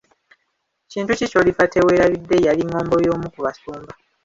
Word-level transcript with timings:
Kintu 0.91 1.11
ki 1.17 1.25
kyolifa 1.31 1.63
teweerabidde 1.73 2.35
yali 2.47 2.61
ngombo 2.69 2.95
y'omu 3.05 3.27
ku 3.33 3.39
basumba. 3.45 3.91